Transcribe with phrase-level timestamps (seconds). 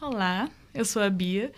[0.00, 1.52] Olá, eu sou a Bia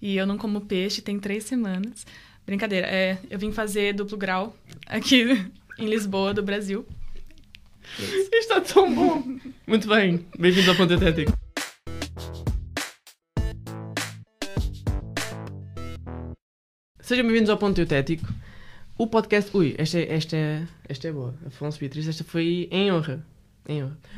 [0.00, 2.06] e eu não como peixe tem três semanas.
[2.46, 5.24] Brincadeira, é, eu vim fazer duplo grau aqui
[5.78, 6.84] em Lisboa, do Brasil.
[7.98, 9.22] Isto está tão bom.
[9.66, 11.32] Muito bem, bem-vindos ao Ponto Atético.
[17.00, 18.26] Sejam bem-vindos ao Ponto Eutético.
[18.96, 19.54] O podcast.
[19.56, 21.34] Ui, esta, é- esta, é- esta é boa.
[21.46, 23.24] Afonso Beatriz, esta foi em honra.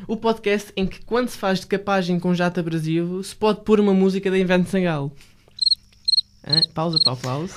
[0.08, 3.95] O podcast em que, quando se faz decapagem com jato abrasivo, se pode pôr uma
[3.95, 5.12] música da Invento Sangal.
[6.46, 6.60] Hã?
[6.74, 7.54] Pausa para o aplauso.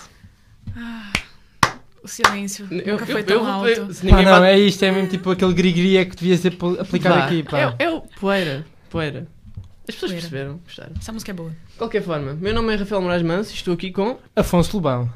[2.03, 3.67] O silêncio Eu- nunca foi eu- tão eu- alto.
[3.67, 6.55] eu- Pá, ninguém não, bate- é isto, é mesmo tipo aquele grigria que devia ser
[6.79, 7.25] aplicado Vá.
[7.25, 7.75] aqui, pá.
[7.77, 8.65] É, é o poeira.
[8.89, 9.27] Poeira.
[9.87, 10.21] As pessoas Poeira.
[10.29, 10.93] perceberam, gostaram.
[10.99, 11.49] Essa música é boa.
[11.49, 14.17] De qualquer forma, meu nome é Rafael Moraes Manso e estou aqui com.
[14.35, 15.11] Afonso Lobão.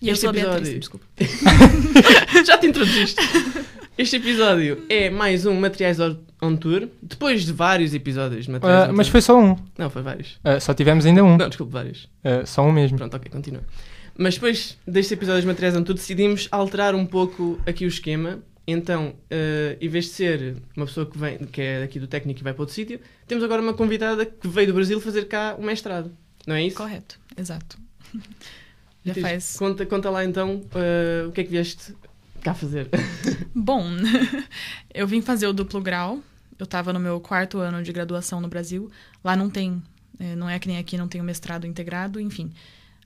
[0.00, 1.06] E eu Este sou a Beatriz, episódio- desculpa.
[2.44, 3.20] Já te introduziste.
[3.96, 8.92] Este episódio é mais um Materiais on- Tour, depois de vários episódios de Materiais Ah,
[8.92, 9.12] on mas Tour.
[9.12, 9.56] foi só um.
[9.78, 10.40] Não, foi vários.
[10.42, 11.36] Ah, só tivemos ainda um.
[11.36, 12.08] Não, desculpe, vários.
[12.24, 12.96] Ah, só um mesmo.
[12.98, 13.62] Pronto, ok, continua.
[14.16, 18.40] Mas depois destes episódios de Materiais on Tour decidimos alterar um pouco aqui o esquema.
[18.66, 19.14] Então,
[19.80, 22.52] em vez de ser uma pessoa que, vem, que é aqui do técnico e vai
[22.52, 26.12] para outro sítio, temos agora uma convidada que veio do Brasil fazer cá o mestrado.
[26.46, 26.76] Não é isso?
[26.76, 27.76] Correto, exato.
[29.04, 29.56] Já faz.
[29.56, 30.62] Conta, conta lá então
[31.28, 31.92] o que é que vieste
[32.42, 32.88] cá fazer.
[33.54, 33.84] Bom,
[34.92, 36.20] eu vim fazer o duplo grau.
[36.58, 38.90] Eu estava no meu quarto ano de graduação no Brasil.
[39.24, 39.82] Lá não tem,
[40.18, 42.52] eh, não é que nem aqui, não tem o mestrado integrado, enfim.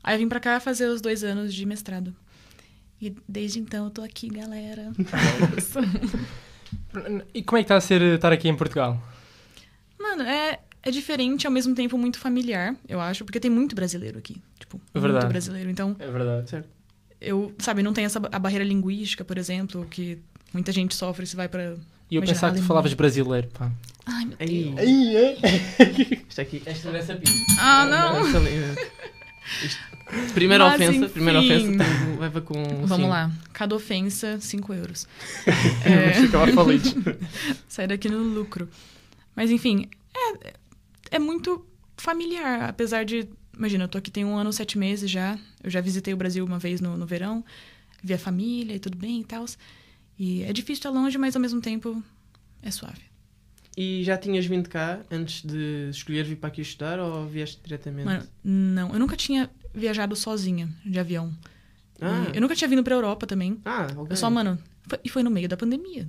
[0.03, 2.15] Aí eu vim pra cá fazer os dois anos de mestrado.
[3.01, 4.93] E desde então eu tô aqui, galera.
[6.97, 7.25] É.
[7.33, 9.01] E como é que está a ser estar aqui em Portugal?
[9.99, 14.19] Mano, é, é diferente ao mesmo tempo muito familiar, eu acho, porque tem muito brasileiro
[14.19, 14.43] aqui.
[14.59, 15.71] Tipo, É muito brasileiro.
[15.71, 16.65] Então, É verdade.
[17.21, 20.19] Eu, sabe, não tem essa a barreira linguística, por exemplo, que
[20.53, 21.75] muita gente sofre se vai pra.
[22.11, 23.71] E eu Imagina, pensava que tu falavas brasileiro, pá.
[24.07, 24.75] Ai, meu Aí.
[24.75, 26.23] Deus.
[26.29, 26.63] Isto aqui.
[26.65, 27.33] Esta dessa pia.
[27.59, 28.29] Ah, não!
[28.29, 28.75] Essa ali, eh,
[29.65, 29.97] isto-
[30.35, 31.09] Primeira Mas, ofensa, enfim.
[31.09, 32.63] primeira ofensa tem- leva com.
[32.87, 33.09] Vamos sim.
[33.09, 33.29] lá.
[33.53, 35.09] Cada ofensa, 5 euros.
[35.85, 36.13] É,
[37.69, 38.69] sai daqui no lucro.
[39.35, 40.53] Mas, enfim, é,
[41.11, 41.67] é muito
[41.97, 42.69] familiar.
[42.69, 43.29] Apesar de.
[43.57, 45.39] Imagina, eu tô aqui tem um ano, sete meses já.
[45.63, 47.45] Eu já visitei o Brasil uma vez no, no verão.
[48.03, 49.45] Vi a família e tudo bem e tal.
[50.19, 52.03] E é difícil estar longe, mas ao mesmo tempo
[52.63, 53.01] é suave.
[53.77, 58.07] E já tinhas vindo cá antes de escolher vir para aqui estudar ou vieste diretamente?
[58.07, 58.93] Mano, não.
[58.93, 61.33] Eu nunca tinha viajado sozinha de avião.
[62.01, 63.61] ah, Eu nunca tinha vindo pra Europa também.
[63.65, 64.07] ah, ok.
[64.11, 66.09] Eu só, mano, foi- e foi no meio da pandemia.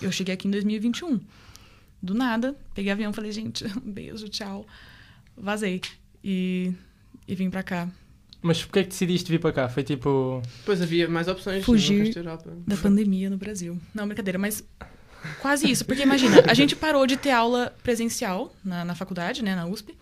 [0.00, 1.20] Eu cheguei aqui em 2021.
[2.02, 4.66] Do nada, peguei avião e falei, gente, um beijo, tchau.
[5.36, 5.82] Vazei.
[6.24, 6.72] E,
[7.28, 7.88] e vim pra cá.
[8.40, 9.68] Mas porquê é que decidiste vir para cá?
[9.68, 10.42] Foi tipo.
[10.58, 12.52] Depois havia mais opções Fugir da Europa.
[12.66, 13.78] Da pandemia no Brasil.
[13.94, 14.64] Não, brincadeira, mas
[15.40, 15.84] quase isso.
[15.84, 19.94] Porque imagina, a gente parou de ter aula presencial na, na faculdade, né, na USP,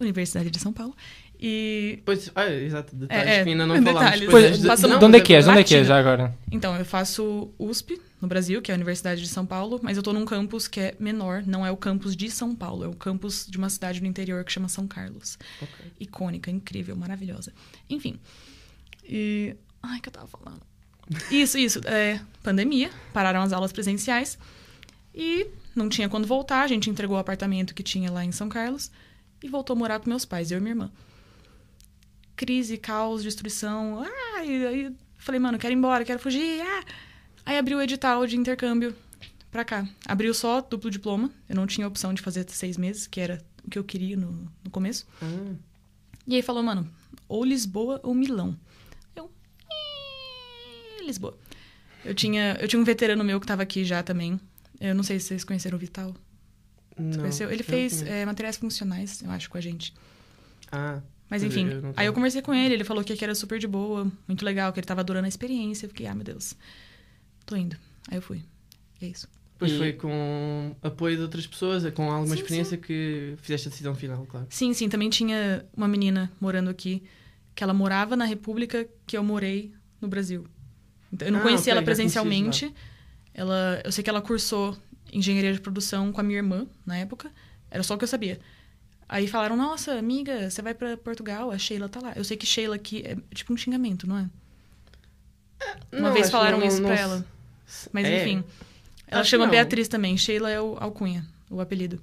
[0.00, 0.94] Universidade de São Paulo.
[1.40, 4.28] E Depois, ah, exato, detalhes É, é, que ainda não detalhes.
[4.28, 5.44] Pois, Pois, de, de onde é que és?
[5.44, 5.78] De onde é que Batido.
[5.80, 6.34] és já agora?
[6.50, 10.02] Então, eu faço USP no Brasil, que é a Universidade de São Paulo, mas eu
[10.02, 12.94] tô num campus que é menor, não é o campus de São Paulo, é o
[12.94, 15.38] campus de uma cidade no interior que chama São Carlos.
[15.62, 15.86] Ok.
[16.00, 17.52] Icônica, incrível, maravilhosa.
[17.88, 18.18] Enfim.
[19.04, 19.54] E.
[19.80, 20.60] Ai, que eu tava falando.
[21.30, 21.80] Isso, isso.
[21.86, 24.36] É, pandemia, pararam as aulas presenciais
[25.14, 26.62] e não tinha quando voltar.
[26.62, 28.90] A gente entregou o apartamento que tinha lá em São Carlos
[29.42, 30.90] e voltou a morar com meus pais, eu e minha irmã.
[32.38, 34.00] Crise, caos, destruição.
[34.04, 36.60] Ah, e aí falei, mano, quero ir embora, quero fugir.
[36.62, 36.84] Ah.
[37.44, 38.94] Aí abriu o edital de intercâmbio
[39.50, 39.84] pra cá.
[40.06, 41.32] Abriu só duplo diploma.
[41.48, 44.48] Eu não tinha opção de fazer seis meses, que era o que eu queria no,
[44.62, 45.04] no começo.
[45.20, 45.52] Ah,
[46.28, 46.88] E aí falou, mano,
[47.28, 48.56] ou Lisboa ou Milão.
[49.16, 49.28] Eu.
[51.00, 51.36] "Ih, Lisboa.
[52.04, 54.38] Eu tinha, eu tinha um veterano meu que tava aqui já também.
[54.80, 56.14] Eu não sei se vocês conheceram o Vital.
[56.96, 57.18] Você não.
[57.18, 57.50] conheceu?
[57.50, 59.92] Ele fez é, materiais funcionais, eu acho, com a gente.
[60.70, 61.00] Ah,
[61.30, 63.66] Mas enfim, eu aí eu conversei com ele, ele falou que aqui era super de
[63.66, 65.84] boa, muito legal, que ele tava adorando a experiência.
[65.86, 66.54] Eu fiquei, ah, meu Deus,
[67.46, 67.76] tô indo.
[68.10, 68.42] Aí eu fui.
[69.00, 69.28] E é isso.
[69.52, 73.70] depois E- foi com apoio de outras pessoas, com alguma Sim, experiência que fizeste a
[73.70, 74.46] decisão final, claro.
[74.50, 77.02] Sim, sim, também tinha uma menina morando aqui,
[77.54, 80.46] que ela morava na República que eu morei no Brasil.
[81.12, 82.72] Então, eu não Ah, conhecia ok, ela presencialmente.
[83.34, 84.76] Ela, eu sei que ela cursou
[85.12, 87.30] engenharia de produção com a minha irmã na época.
[87.70, 88.38] Era só o que eu sabia.
[89.08, 92.12] Aí falaram: "Nossa, amiga, você vai pra Portugal, a Sheila tá lá".
[92.14, 94.28] Eu sei que Sheila aqui é tipo um xingamento, não é?
[95.92, 97.24] Uma Não, vez falaram não- isso não pra ela.
[97.92, 98.20] Mas É.
[98.22, 98.44] enfim.
[99.06, 99.46] Ela Acho chama.
[99.46, 100.16] Beatriz também.
[100.16, 101.96] Sheila é o alcunha, o apelido.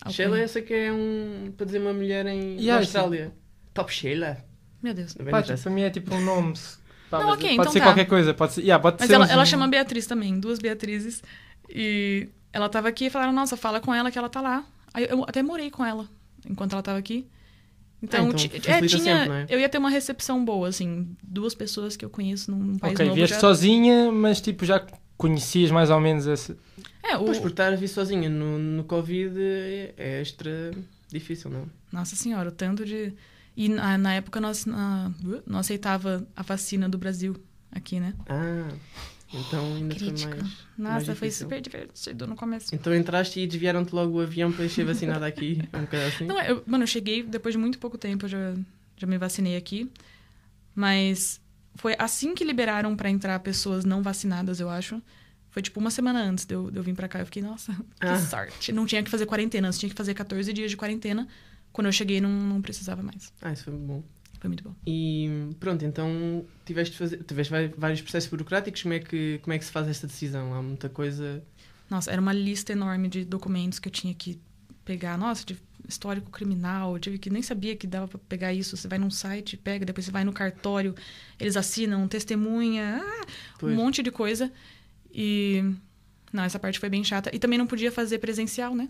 [0.00, 0.12] Alcunha.
[0.14, 1.52] Sheila, essa que é um.
[1.56, 3.32] para dizer uma mulher em Yeah, Austrália.
[3.72, 4.36] Top Sheila.
[4.82, 5.14] Meu Deus.
[5.14, 6.54] Pá, para mim é tipo um nome.
[7.08, 7.84] Pá, Não, mas ok, pode então ser tá.
[7.86, 8.34] qualquer coisa.
[8.34, 11.22] Pode ser, yeah, pode Mas ser ela, um- ela chama Beatriz também, duas Beatrizes.
[11.70, 14.64] E ela tava aqui e falaram, nossa, fala com ela que ela tá lá.
[14.92, 16.06] Aí eu até morei com ela
[16.48, 17.26] enquanto ela tava aqui.
[18.02, 19.46] Então, Ah, então facilita é, tinha, sempre, não é?
[19.48, 23.06] eu ia ter uma recepção boa, assim, duas pessoas que eu conheço num, país ok,
[23.06, 23.14] novo.
[23.16, 24.84] vieste já- sozinha, mas tipo já
[25.16, 26.56] conhecias mais ou menos esse.
[27.02, 27.24] É, o...
[27.26, 30.72] Pois, por estar a vir sozinha no, no Covid é, é extra
[31.08, 31.66] difícil, não?
[31.92, 33.12] Nossa senhora, o tanto de...
[33.56, 35.12] E na, na época nós na-
[35.46, 37.36] não aceitava a vacina do Brasil
[37.70, 38.14] aqui, né?
[38.28, 38.66] Ah,
[39.32, 40.30] então ainda Crítico.
[40.32, 40.52] foi mais.
[40.78, 41.46] Nossa, foi difícil.
[41.46, 42.74] super divertido no começo.
[42.74, 46.24] Então entraste e desviaram-te logo o avião para ser vacinada aqui, um bocado assim?
[46.26, 48.54] Não, eu, mano, eu cheguei depois de muito pouco tempo, eu já,
[48.96, 49.90] já me vacinei aqui.
[50.74, 51.40] Mas
[51.74, 55.00] foi assim que liberaram pra entrar pessoas não vacinadas, eu acho.
[55.50, 57.18] Foi tipo uma semana antes de eu, de eu vir pra cá.
[57.20, 58.18] Eu fiquei, nossa, que Ah.
[58.18, 58.72] sorte.
[58.72, 61.28] Não tinha que fazer quarentena, antes tinha que fazer 14 dias de quarentena.
[61.72, 63.32] Quando eu cheguei, não, não precisava mais.
[63.42, 64.02] Ah, isso foi bom.
[64.42, 64.74] Foi muito bom.
[64.84, 69.64] E pronto, então tiveste, fazer, tiveste vários processos burocráticos, como é, que, como é que
[69.64, 70.52] se faz esta decisão?
[70.52, 71.40] Há muita coisa.
[71.88, 74.40] Nossa, era uma lista enorme de documentos que eu tinha que
[74.84, 75.16] pegar.
[75.16, 75.56] Nossa, de
[75.88, 78.76] histórico criminal, eu tive que nem sabia que dava pra pegar isso.
[78.76, 80.92] Você vai num site, pega, depois você vai no cartório,
[81.38, 83.26] eles assinam testemunha, ah,
[83.62, 84.50] um monte de coisa.
[85.14, 85.64] E
[86.32, 87.30] não, essa parte foi bem chata.
[87.32, 88.88] E também não podia fazer presencial, né?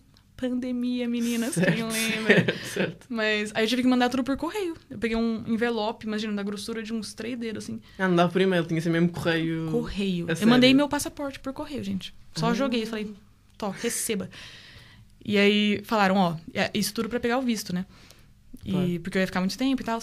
[0.48, 2.34] Pandemia, meninas, quem lembra?
[2.44, 3.06] certo, certo.
[3.08, 4.76] Mas aí eu tive que mandar tudo por correio.
[4.90, 7.80] Eu peguei um envelope, imagina, da grossura de uns três dedos, assim.
[7.98, 9.70] Ah, não dava por e-mail, tinha ser mesmo correio.
[9.70, 10.26] Correio.
[10.26, 10.50] A eu sério?
[10.50, 12.14] mandei meu passaporte por correio, gente.
[12.34, 12.54] Só Ah.
[12.54, 13.14] joguei, falei,
[13.56, 14.28] tó, receba.
[15.24, 17.86] E aí falaram, ó, é isso tudo pra pegar o visto, né?
[18.64, 19.00] E Claro.
[19.00, 20.00] porque eu ia ficar muito tempo e tal.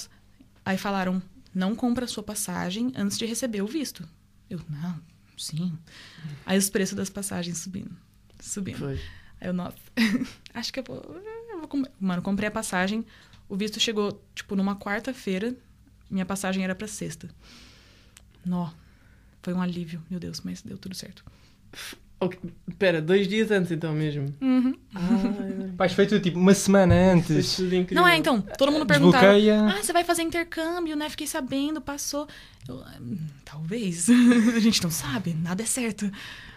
[0.65, 1.21] Aí falaram,
[1.53, 4.07] não compra sua passagem antes de receber o visto.
[4.49, 4.97] Eu, não,
[5.37, 5.73] sim.
[6.45, 7.91] Aí os preços das passagens subindo.
[8.39, 8.77] Subindo.
[8.77, 8.99] Foi.
[9.39, 9.77] Aí eu, nossa,
[10.53, 10.97] acho que eu vou,
[11.51, 13.05] eu vou Mano, comprei a passagem.
[13.47, 15.55] O visto chegou, tipo, numa quarta-feira.
[16.09, 17.29] Minha passagem era pra sexta.
[18.45, 18.69] Nó.
[19.41, 21.23] Foi um alívio, meu Deus, mas deu tudo certo.
[22.21, 22.37] Ok,
[22.77, 24.33] Pera, dois dias antes então mesmo.
[24.41, 24.77] Uhum.
[25.85, 27.57] Isto foi tudo tipo uma semana antes.
[27.91, 29.33] Não é, então, todo mundo perguntava.
[29.33, 29.77] Desbloqueia.
[29.77, 31.09] Ah, você vai fazer intercâmbio, né?
[31.09, 32.27] Fiquei sabendo, passou.
[32.67, 34.09] Eu, ah, hum, talvez.
[34.53, 36.11] a gente não sabe, nada é certo.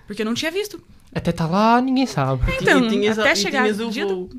[0.04, 0.82] Porque eu não tinha visto.
[1.14, 2.42] Até está lá, ninguém sabe.
[2.50, 4.30] E Então, tinhas, até e chegar tinhas o o dia voo.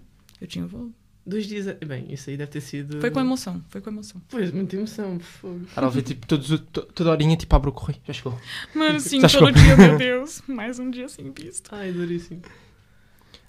[0.42, 0.92] Eu tinha voo.
[1.25, 1.68] Dois dias.
[1.68, 3.00] a- Bem, isso aí deve ter sido.
[3.00, 4.22] Foi com emoção, foi com emoção.
[4.28, 5.20] Pois, muita emoção.
[5.20, 5.62] fogo.
[5.66, 8.00] Estar a ver tipo, todos, o- to- toda horinha, tipo, abre o correio.
[8.06, 8.38] Já chegou.
[8.75, 9.52] Mano, sim, Já todo chegou.
[9.52, 10.42] dia, meu Deus.
[10.48, 11.74] Mais um dia sem visto.
[11.74, 12.42] Ai, duríssimo.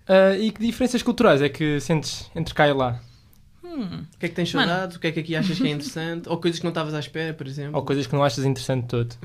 [0.06, 3.00] Ah, e que diferenças culturais é que sentes entre cá e lá?
[3.64, 4.04] Hum.
[4.14, 4.96] O que é que tens saudades?
[4.96, 6.28] O que é que aqui achas que é interessante?
[6.28, 7.76] Ou coisas que não estavas à espera, por exemplo?
[7.76, 9.16] Ou coisas que não achas interessante todo?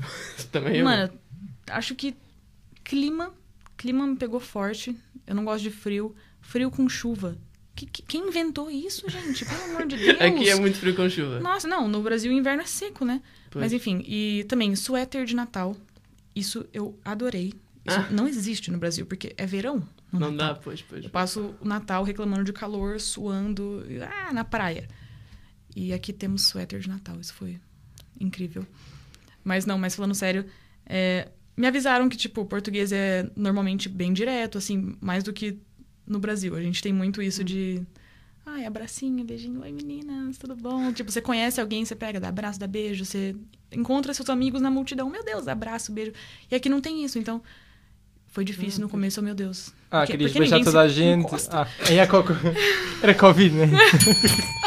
[0.50, 0.84] Também eu.
[0.84, 1.12] Mano,
[1.68, 2.16] acho que
[2.82, 3.30] clima.
[3.80, 4.94] Clima me pegou forte.
[5.26, 6.14] Eu não gosto de frio.
[6.42, 7.38] Frio com chuva.
[7.74, 9.42] Que- que- quem inventou isso, gente?
[9.46, 10.20] Pelo amor de Deus.
[10.20, 11.40] Aqui é muito frio com chuva.
[11.40, 13.22] Nossa, não, no Brasil o inverno é seco, né?
[13.50, 13.62] Pois.
[13.64, 15.74] Mas enfim, e também suéter de Natal.
[16.36, 17.54] Isso eu adorei.
[17.86, 18.08] Isso Ah.
[18.10, 19.82] não existe no Brasil, porque é verão.
[20.12, 20.36] não Natal.
[20.36, 21.04] dá, pois, pois.
[21.04, 23.82] Eu passo o Natal reclamando de calor, suando,
[24.26, 24.86] ah, na praia.
[25.74, 27.58] E aqui temos suéter de Natal, isso foi
[28.20, 28.66] incrível.
[29.42, 30.44] Mas não, mas falando sério,
[30.84, 31.28] é,
[31.60, 35.58] me avisaram que, tipo, o português é normalmente bem direto, assim, mais do que
[36.06, 36.56] no Brasil.
[36.56, 37.82] A gente tem muito isso de.
[38.46, 40.92] Ai, abracinho, beijinho, oi meninas, tudo bom?
[40.92, 43.36] Tipo, você conhece alguém, você pega, dá abraço, dá beijo, você
[43.70, 46.12] encontra seus amigos na multidão, meu Deus, abraço, beijo.
[46.50, 47.42] E aqui não tem isso, então
[48.28, 49.72] foi difícil no começo, oh, meu Deus.
[49.90, 51.28] Ah, Porque- querias porque beijar toda a gente.
[51.50, 52.32] Ah, aí é coco.
[53.02, 53.66] Era Covid, né?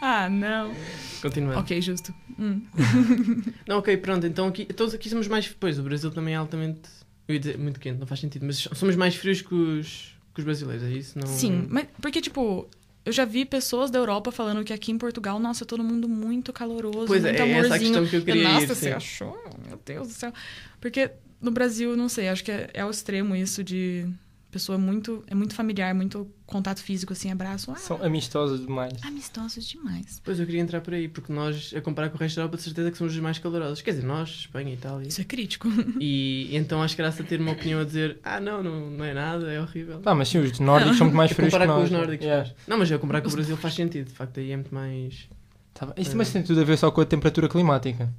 [0.00, 0.74] Ah, não.
[1.20, 1.58] Continuando.
[1.58, 2.14] Ok, justo.
[2.38, 2.62] Hum.
[3.66, 4.26] Não, ok, pronto.
[4.26, 5.48] Então aqui, todos aqui somos mais.
[5.48, 6.82] Pois, o Brasil também é altamente.
[7.26, 8.46] Eu ia dizer muito quente, não faz sentido.
[8.46, 11.18] Mas somos mais frios que os, que os brasileiros, é isso?
[11.18, 11.26] Não...
[11.26, 12.68] Sim, mas porque, tipo,
[13.04, 16.52] eu já vi pessoas da Europa falando que aqui em Portugal, nossa, todo mundo muito
[16.52, 17.80] caloroso, Pois é, muito é essa amorzinho.
[17.80, 19.42] questão que eu queria nossa, ir, você achou?
[19.66, 20.32] Meu Deus do céu.
[20.80, 24.06] Porque no Brasil, não sei, acho que é, é ao extremo isso de
[24.50, 25.22] pessoa muito.
[25.26, 27.70] É muito familiar, muito contato físico, assim, abraço.
[27.70, 28.94] Ah, São amistosos demais.
[29.02, 30.20] amistosos demais.
[30.24, 32.56] Pois eu queria entrar por aí, porque nós, a comparar com o resto da Europa,
[32.56, 33.82] de certeza que somos os mais calorosos.
[33.82, 35.08] Quer dizer, nós, Espanha e Itália.
[35.08, 35.68] Isso é crítico.
[36.00, 39.52] E então acho graça ter uma opinião a dizer: ah, não, não, não é nada,
[39.52, 39.98] é horrível.
[40.00, 42.24] Pá, mas sim, os nórdicos são muito mais frios que comparar com os nórdicos.
[42.24, 42.50] Yeah.
[42.66, 45.28] Não, mas eu comparar com o Brasil faz sentido, de facto, aí é muito mais.
[45.74, 45.92] Tá.
[45.96, 48.12] Isso também tem tudo a ver só com a temperatura climática.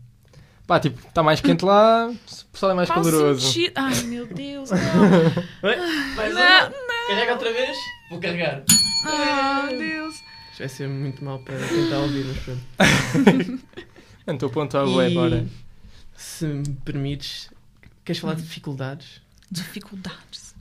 [0.70, 3.60] Pá, tipo, está mais quente lá, o pessoal é mais Qual caloroso.
[3.74, 4.78] Ai, meu Deus, não.
[6.16, 6.72] Mais não,
[7.08, 7.76] Carrega outra vez?
[8.12, 8.64] Vou carregar.
[9.04, 10.14] Ah, Deus.
[10.52, 13.64] Isto vai ser muito mal para quem está a ouvir, mas pronto.
[14.28, 15.48] Não estou a pontuar o agora.
[16.16, 17.50] se me permites,
[18.06, 19.24] queres falar de dificuldades?
[19.50, 20.54] Dificuldades.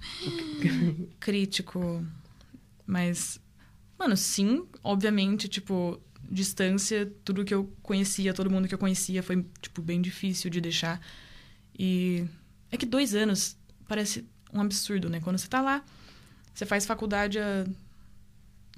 [1.21, 2.03] Crítico.
[2.87, 3.39] Mas,
[3.99, 9.47] mano, sim, obviamente, tipo, distância, tudo que eu conhecia, todo mundo que eu conhecia foi,
[9.61, 11.01] tipo, bem difícil de deixar.
[11.79, 12.25] E
[12.71, 13.57] é que dois anos
[13.87, 15.21] parece um absurdo, né?
[15.21, 15.83] Quando você tá lá,
[16.53, 17.65] você faz faculdade há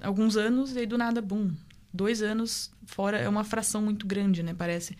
[0.01, 1.51] alguns anos, e aí do nada, bum.
[1.93, 4.53] Dois anos fora é uma fração muito grande, né?
[4.53, 4.97] Parece.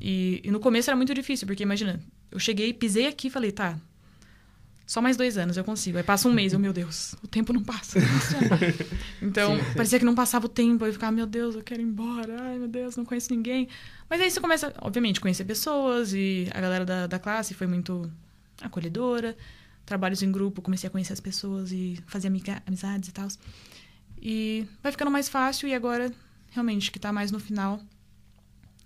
[0.00, 3.52] E, e no começo era muito difícil, porque imagina, eu cheguei, pisei aqui e falei,
[3.52, 3.78] tá,
[4.86, 5.98] só mais dois anos eu consigo.
[5.98, 7.98] Aí passa um mês, eu, meu Deus, o tempo não passa.
[7.98, 8.08] não
[9.28, 10.84] então, Sim, parecia que não passava o tempo.
[10.84, 12.36] Aí eu ficava, meu Deus, eu quero ir embora.
[12.40, 13.68] Ai, meu Deus, não conheço ninguém.
[14.08, 16.12] Mas aí você começa, obviamente, conhecer pessoas.
[16.12, 18.08] E a galera da, da classe foi muito
[18.62, 19.36] acolhedora.
[19.84, 22.30] Trabalhos em grupo, comecei a conhecer as pessoas e fazer
[22.64, 23.26] amizades e tal.
[24.22, 25.68] E vai ficando mais fácil.
[25.68, 26.12] E agora,
[26.50, 27.80] realmente, que tá mais no final,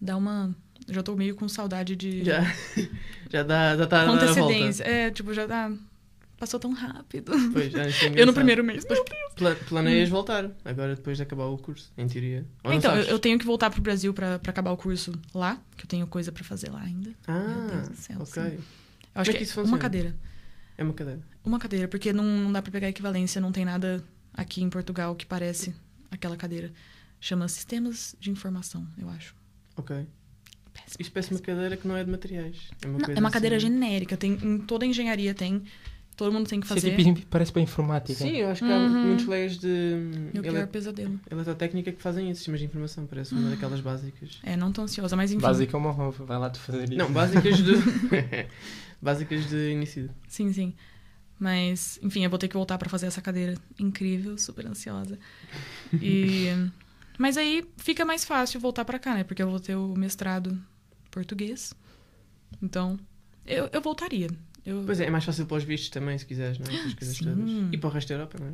[0.00, 0.54] dá uma...
[0.88, 2.24] Já tô meio com saudade de...
[2.24, 2.40] Já,
[3.28, 4.82] já dá, já tá antecedência.
[4.82, 5.70] É, tipo, já dá...
[6.40, 7.30] Passou tão rápido.
[7.52, 8.84] Pois, isso Eu no primeiro mês.
[9.36, 12.46] Pla- planeias voltar, agora depois de acabar o curso, em teoria.
[12.64, 15.84] Ou Então, eu, tenho que voltar pro Brasil pra, pra acabar o curso lá, que
[15.84, 17.10] eu tenho coisa pra fazer lá ainda.
[17.28, 18.42] Ah, Meu Deus do céu, ok.
[18.42, 18.58] sim.
[19.14, 20.16] Eu acho é que, que isso é uma cadeira.
[20.78, 21.20] É uma cadeira.
[21.44, 25.14] Uma cadeira, porque não, não dá pra pegar equivalência, não tem nada aqui em Portugal
[25.14, 25.74] que parece
[26.10, 26.72] aquela cadeira.
[27.20, 29.34] Chama Sistemas de Informação, eu acho.
[29.76, 29.94] Ok.
[30.72, 30.96] Péssimo.
[31.00, 32.56] Isto parece uma cadeira que não é de materiais.
[32.80, 35.62] É uma, Não, é uma cadeira assim- genérica, tem, em toda a engenharia tem.
[36.20, 36.94] Todo mundo tem que é fazer.
[36.94, 38.12] tipo, parece para informática.
[38.18, 39.06] Sim, eu acho que há Uhum.
[39.06, 39.66] muitos colegas de
[40.34, 41.18] Meu pior ele- pesadelo.
[41.30, 43.06] eletrotécnica que fazem isso, sistemas de informação.
[43.06, 44.38] Parece uma daquelas básicas.
[44.42, 45.40] É, não tô ansiosa, mas enfim.
[45.40, 46.98] Básica é uma roupa, vai lá tu fazer isso.
[46.98, 47.72] Não, básicas de.
[49.00, 50.10] básicas de início.
[50.28, 50.74] Sim, sim.
[51.38, 55.18] Mas, enfim, eu vou ter que voltar pra fazer essa cadeira incrível, super ansiosa.
[56.02, 56.48] E
[57.18, 59.24] mas aí fica mais fácil voltar pra cá, né?
[59.24, 60.60] Porque eu vou ter o mestrado
[61.10, 61.72] português.
[62.62, 62.98] Então,
[63.46, 64.28] eu, eu voltaria.
[64.64, 66.94] Eu, Pois é, é mais fácil para os vistos também, se quiseres, não é?
[66.94, 67.24] Coisas Sim.
[67.24, 67.50] todas.
[67.72, 68.52] E para o resto da Europa, não é?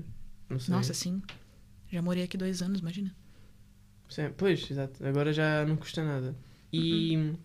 [0.49, 0.75] Não sei.
[0.75, 1.23] Nossa, sim.
[1.91, 3.15] Já morei aqui dois anos, imagina.
[4.09, 5.05] Sim, Pois, exato.
[5.05, 6.37] Agora já não custa nada.
[6.73, 7.17] E...
[7.17, 7.37] Uhum.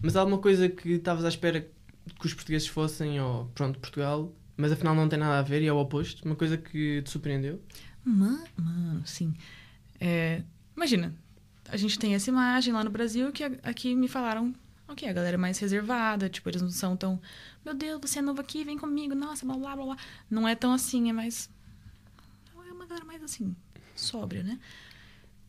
[0.00, 4.34] Mas há alguma coisa que estavas à espera que os portugueses fossem, ou pronto, Portugal,
[4.56, 6.24] mas afinal não tem nada a ver e é o oposto?
[6.24, 7.62] Uma coisa que te surpreendeu?
[8.04, 9.32] Mano, mano sim.
[10.00, 10.42] É,
[10.76, 11.14] imagina,
[11.68, 14.52] a gente tem essa imagem lá no Brasil que aqui me falaram,
[14.92, 17.20] ok, a galera é mais reservada, tipo, eles não são tão,
[17.64, 19.96] meu Deus, você é novo aqui, vem comigo, nossa, blá blá blá blá.
[20.30, 21.50] Não é tão assim, é mais.
[22.66, 23.54] É uma galera mais assim,
[23.94, 24.58] sóbria, né?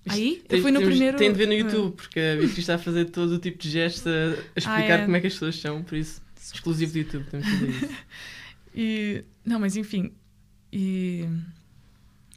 [0.07, 1.17] Aí, eu fui no primeiro.
[1.17, 3.57] Tem de ver no Ah, YouTube, porque a Beatriz está a fazer todo o tipo
[3.57, 5.05] de gestos a, a explicar é.
[5.05, 7.89] como é que as pessoas são, por isso, exclusivo do YouTube, temos que fazer isso.
[8.75, 9.23] E.
[9.45, 10.11] Não, mas enfim.
[10.71, 11.29] E.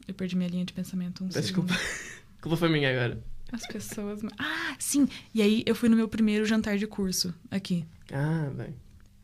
[0.06, 1.24] Eu perdi minha linha de pensamento.
[1.24, 1.42] Um segundo.
[1.42, 1.74] desculpa.
[2.42, 3.18] Culpa foi minha agora.
[3.52, 4.20] As pessoas.
[4.38, 5.08] Ah, sim!
[5.34, 7.84] E aí eu fui no meu primeiro jantar de curso aqui.
[8.12, 8.74] Ah, bem.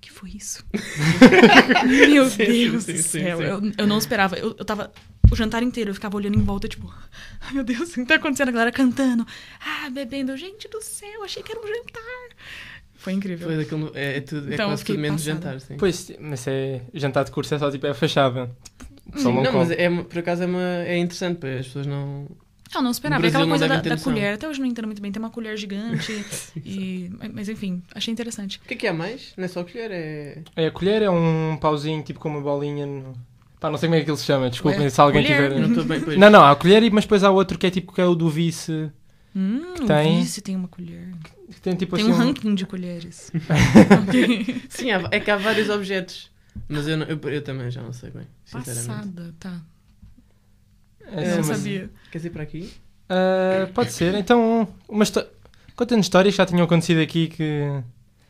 [0.00, 0.64] que foi isso?
[1.86, 3.38] Meu Sim, Deus sim, do sim, céu.
[3.38, 3.44] sim.
[3.44, 4.36] Eu, eu não esperava.
[4.36, 4.92] Eu, eu tava.
[5.30, 6.92] O jantar inteiro eu ficava olhando em volta, tipo,
[7.40, 8.48] ai meu Deus, o que tá acontecendo?
[8.50, 9.26] A galera cantando,
[9.60, 10.36] ah, bebendo.
[10.36, 12.36] Gente do céu, achei que era um jantar.
[12.94, 13.48] Foi incrível.
[13.48, 15.40] Foi daquele, é, é tudo, é Então, quase tudo menos passada.
[15.40, 15.76] jantar, sim.
[15.78, 18.50] Pois, mas é jantar de curso é só tipo é a fachada.
[19.14, 22.26] Não, não, mas é, uma- por acaso é, uma, é interessante, para as pessoas não.
[22.74, 23.26] Eu não esperava.
[23.26, 24.34] Aquela coisa da, da colher.
[24.34, 25.12] Até hoje não entendo muito bem.
[25.12, 26.24] Tem uma colher gigante.
[26.64, 28.58] e, mas enfim, achei interessante.
[28.64, 29.32] O que é que há mais?
[29.36, 30.42] Não é só colher, é.
[30.56, 32.86] É, a colher é um pauzinho tipo com uma bolinha.
[32.86, 33.12] No...
[33.60, 35.52] Pá, não sei como é que ele se chama, desculpem Ué, se alguém colher?
[35.52, 35.68] Tiver.
[35.68, 36.00] não bem.
[36.00, 36.16] Pois.
[36.18, 38.04] Não, não, há a colher, e- mas depois há outro que é tipo que é
[38.04, 38.90] o do vice.
[39.34, 40.18] Hum, Tem.
[40.18, 41.08] o vice tem uma colher.
[41.48, 42.12] Que tem tipo Tem assim.
[42.12, 43.30] um ranking de colheres.
[44.68, 46.30] Sim, é que há vários objetos.
[46.68, 48.26] Mas eu, não- eu, eu também já não sei bem.
[48.50, 49.60] Passada, tá.
[51.14, 51.90] É, É, não sabia.
[52.10, 52.72] Queres ir para aqui?
[53.08, 54.14] Ah, pode ser.
[54.14, 55.26] Então, uma histó-
[55.76, 57.60] conta-nos histórias que já tinham acontecido aqui que.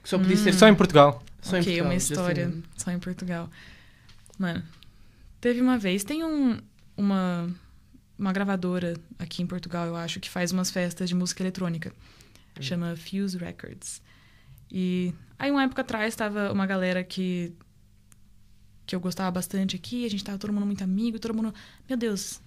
[0.02, 0.38] Que só podia Hum.
[0.42, 1.22] ser Só em Portugal.
[1.40, 3.50] só em ok, Portugal, uma história só em Portugal.
[4.38, 4.62] Mano,
[5.40, 6.58] teve uma vez, tem um,
[6.96, 7.48] uma,
[8.18, 11.92] uma gravadora aqui em Portugal, eu acho, que faz umas festas de música eletrônica.
[12.58, 12.62] Hum.
[12.62, 14.02] Chama Fuse Records.
[14.70, 17.52] E aí, uma época atrás, tava uma galera que
[18.84, 21.54] que eu gostava bastante aqui, a gente tava todo mundo muito amigo, todo mundo,
[21.88, 22.40] meu Deus,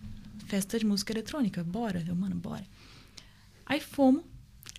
[0.48, 2.04] festa de música eletrônica, bora.
[2.08, 2.66] Eu, mano, bora.
[3.66, 4.24] Aí fomos,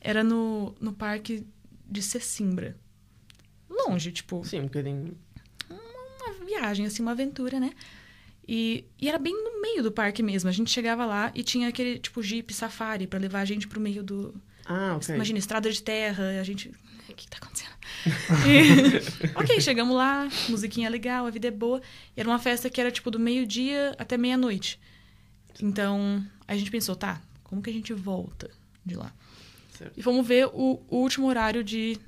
[0.01, 1.47] era no, no parque
[1.89, 2.77] de Cecimbra.
[3.69, 5.17] Longe, tipo, Sim, um bocadinho.
[5.69, 7.73] uma viagem, assim, uma aventura, né?
[8.49, 10.49] E, e era bem no meio do parque mesmo.
[10.49, 13.81] A gente chegava lá e tinha aquele, tipo, jeep safari pra levar a gente pro
[13.81, 14.35] meio do...
[14.65, 15.15] Ah, ok.
[15.15, 16.73] Imagina, estrada de terra, a gente...
[17.09, 17.75] O que tá acontecendo?
[18.47, 21.81] E- ok, chegamos lá, musiquinha legal, a vida é boa.
[22.17, 24.79] E era uma festa que era, tipo, do meio-dia até meia-noite.
[25.61, 28.51] Então, a gente pensou, tá, como que a gente volta
[28.85, 29.13] de lá?
[29.77, 29.93] Certo.
[29.97, 31.99] E fomos ver o, o último horário de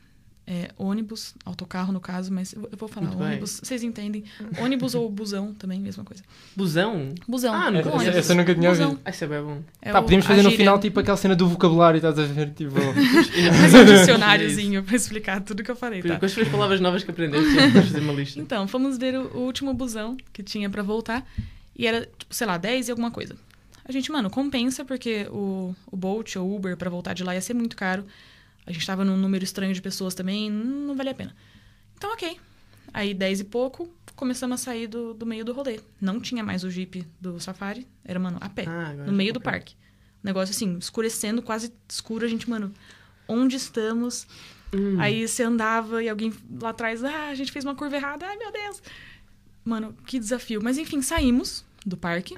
[0.50, 3.26] é, ônibus, autocarro no caso, mas eu, eu vou falar Muito bem.
[3.28, 4.24] ônibus, vocês entendem.
[4.58, 6.22] Ônibus ou busão também, mesma coisa.
[6.56, 7.14] Busão?
[7.28, 7.52] Busão.
[7.52, 8.88] Ah, nunca Essa, essa eu nunca tinha Busão.
[8.88, 9.02] ouvido.
[9.04, 9.62] Ah, isso é bem bom.
[9.82, 10.64] É o- podíamos a fazer no gíria.
[10.64, 12.50] final tipo aquela cena do vocabulário, estás a ver?
[12.54, 12.76] Tipo.
[12.80, 16.18] Um dicionáriozinho pra explicar tudo que eu falei, tá?
[16.18, 18.40] Com as três palavras novas que aprendeste, fazer uma lista.
[18.40, 21.26] Então, fomos ver o, o último busão que tinha pra voltar.
[21.78, 23.36] E era, tipo, sei lá, 10 e alguma coisa.
[23.84, 27.40] A gente, mano, compensa porque o, o Bolt ou Uber pra voltar de lá ia
[27.40, 28.04] ser muito caro.
[28.66, 31.34] A gente tava num número estranho de pessoas também, não valia a pena.
[31.96, 32.38] Então, ok.
[32.92, 35.80] Aí, 10 e pouco, começamos a sair do, do meio do rolê.
[36.00, 39.40] Não tinha mais o Jeep do Safari, era, mano, a pé, Ah, no meio do
[39.40, 39.74] parque.
[40.22, 42.74] Negócio assim, escurecendo, quase escuro, a gente, mano,
[43.26, 44.26] onde estamos?
[44.74, 45.00] Hum.
[45.00, 48.36] Aí você andava e alguém lá atrás, ah, a gente fez uma curva errada, ai
[48.36, 48.82] meu Deus.
[49.64, 50.60] Mano, que desafio.
[50.62, 52.36] Mas enfim, saímos do parque.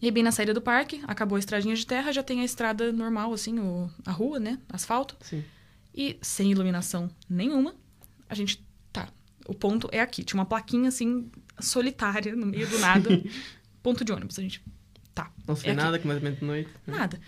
[0.00, 2.44] E aí, bem na saída do parque, acabou a estradinha de terra, já tem a
[2.44, 4.58] estrada normal, assim, o, a rua, né?
[4.68, 5.16] Asfalto.
[5.20, 5.44] Sim.
[5.94, 7.74] E sem iluminação nenhuma,
[8.28, 9.08] a gente tá.
[9.46, 10.22] O ponto é aqui.
[10.22, 13.08] Tinha uma plaquinha, assim, solitária, no meio do nada.
[13.82, 14.38] ponto de ônibus.
[14.38, 14.62] A gente,
[15.14, 15.32] tá.
[15.46, 15.80] Não se É aqui.
[15.82, 16.70] nada, completamente de noite.
[16.86, 17.20] Nada.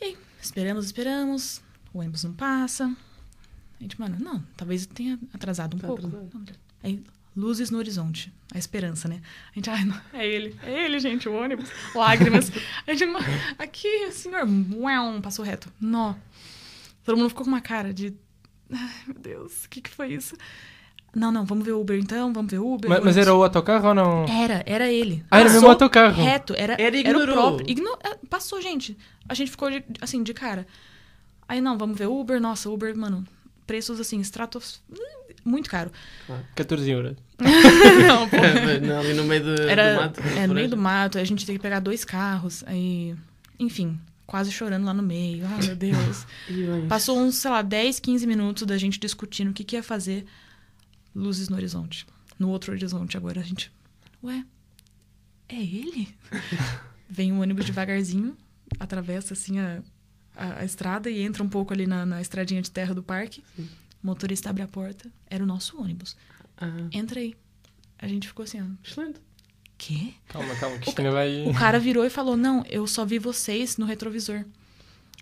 [0.00, 1.62] E aí, esperamos, esperamos.
[1.94, 2.84] O ônibus não passa.
[2.84, 6.06] A gente, mano, não, talvez tenha atrasado um Tá pouco.
[6.06, 6.52] atrasado.
[6.82, 7.02] Aí,
[7.36, 8.32] luzes no horizonte.
[8.54, 9.20] A esperança, né?
[9.50, 10.56] A gente, ai, não, é ele.
[10.62, 11.68] É ele, gente, o ônibus.
[11.94, 12.50] Lágrimas.
[12.86, 13.24] A gente, "Mas
[13.58, 14.46] aqui, senhor.
[14.74, 15.72] Uau, passou reto.
[15.80, 16.14] Nó.
[17.04, 18.14] Todo mundo ficou com uma cara de.
[18.70, 20.34] Ai, meu Deus, o que, que foi isso?
[21.14, 22.88] Não, não, vamos ver Uber então, vamos ver Uber.
[22.88, 24.24] Mas, mas era o autocarro ou não?
[24.26, 25.22] Era, era ele.
[25.30, 26.22] Ah, era mesmo o autocarro.
[26.22, 27.70] Reto, era, Era, era, o próprio.
[27.70, 28.96] Igno- é, Passou, gente.
[29.28, 30.66] A gente ficou, de- assim, de cara.
[31.46, 32.40] Aí, não, vamos ver Uber.
[32.40, 33.26] Nossa, Uber, mano,
[33.66, 34.82] preços, assim, stratos...
[35.44, 35.90] Muito caro.
[36.54, 37.16] 14 euros.
[38.06, 38.36] não, pô.
[38.86, 40.20] Não, ali no meio do, Era, do mato.
[40.20, 41.18] é, no meio do mato.
[41.18, 42.62] Aí a gente teve que pegar dois carros.
[42.66, 43.14] Aí,
[43.58, 45.44] enfim, quase chorando lá no meio.
[45.46, 46.26] Ah, meu Deus.
[46.88, 50.24] Passou uns, sei lá, 10, 15 minutos da gente discutindo o que, que ia fazer.
[51.14, 52.06] Luzes no horizonte.
[52.38, 53.40] No outro horizonte agora.
[53.40, 53.70] A gente,
[54.22, 54.44] ué,
[55.48, 56.08] é ele?
[57.10, 58.34] Vem um ônibus devagarzinho,
[58.80, 59.82] atravessa assim a,
[60.34, 63.42] a, a estrada e entra um pouco ali na, na estradinha de terra do parque.
[63.54, 63.68] Sim.
[64.02, 65.10] O motorista abre a porta.
[65.26, 66.16] Era o nosso ônibus.
[66.56, 67.34] Ah, Entra aí.
[67.98, 68.64] A gente ficou assim, ó.
[68.86, 69.20] excelente.
[69.78, 70.14] Quê?
[70.28, 71.44] Calma, calma, Cristina vai.
[71.48, 74.44] O cara virou e falou: Não, eu só vi vocês no retrovisor.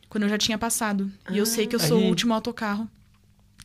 [0.09, 1.11] Quando eu já tinha passado.
[1.31, 2.05] E eu sei que eu sou Aí.
[2.05, 2.89] o último autocarro.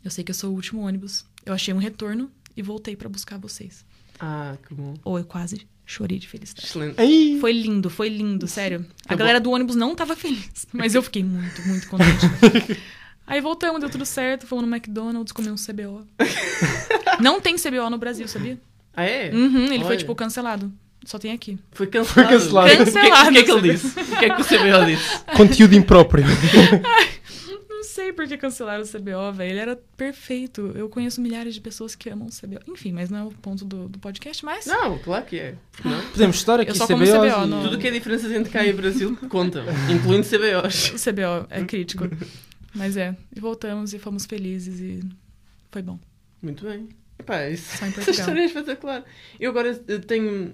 [0.04, 1.26] Eu sei que eu sou o último ônibus.
[1.46, 3.84] Eu achei um retorno e voltei pra buscar vocês.
[4.20, 4.94] Ah, que bom.
[5.04, 6.68] Ou eu quase chorei de felicidade.
[6.68, 6.96] Excelente.
[6.96, 8.86] Foi foi lindo, foi lindo, sério.
[9.08, 12.80] A galera do ônibus não tava feliz, mas eu fiquei muito, muito contente.
[13.28, 16.06] Aí voltamos, deu tudo certo, fomos no McDonald's, comer um CBO.
[17.20, 18.58] Não tem CBO no Brasil, sabia?
[18.96, 19.32] Ah, é?
[19.34, 19.98] Uhum, ele foi, Olha.
[19.98, 20.72] tipo, cancelado.
[21.06, 21.58] Só tem aqui.
[21.72, 22.30] Foi cancelado.
[22.30, 22.68] cancelado.
[22.68, 23.72] O que, é que- o que é que ele Cancelado.
[23.72, 24.00] disse?
[24.00, 25.20] O que é que o CBO disse?
[25.38, 26.26] Conteúdo impróprio.
[27.70, 29.52] Não sei por que cancelaram o CBO, velho.
[29.52, 30.72] Ele era perfeito.
[30.76, 32.60] Eu conheço milhares de pessoas que amam o CBO.
[32.72, 34.66] Enfim, mas não é o ponto do, do podcast, mas...
[34.66, 35.56] Não, claro que é.
[35.84, 36.02] Não.
[36.12, 38.66] Podemos estar aqui Eu só como CBO, e- não- Tudo que é diferença entre cá
[38.66, 40.90] e Brasil conta, incluindo CBOs.
[40.92, 42.10] O CBO é crítico.
[42.76, 43.16] Mas é.
[43.36, 45.02] E voltamos e fomos felizes e
[45.72, 45.98] foi bom.
[46.42, 46.90] Muito bem.
[47.18, 49.04] Epá, isso, Só em essa história é espetacular.
[49.40, 50.54] Eu agora eh, tenho.